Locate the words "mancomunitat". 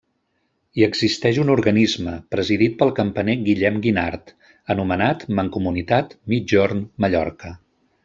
5.41-6.21